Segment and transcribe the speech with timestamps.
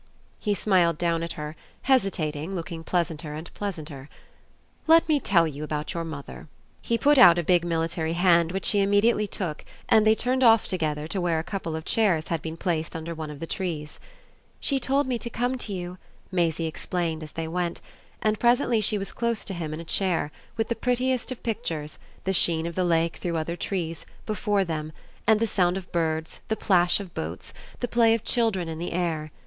[0.39, 4.09] He smiled down at her, hesitating, looking pleasanter and pleasanter.
[4.87, 6.47] "Let me tell you about your mother."
[6.81, 10.65] He put out a big military hand which she immediately took, and they turned off
[10.65, 13.99] together to where a couple of chairs had been placed under one of the trees.
[14.59, 15.99] "She told me to come to you,"
[16.31, 17.79] Maisie explained as they went;
[18.23, 21.99] and presently she was close to him in a chair, with the prettiest of pictures
[22.23, 24.93] the sheen of the lake through other trees before them,
[25.27, 28.93] and the sound of birds, the plash of boats, the play of children in the
[28.93, 29.29] air.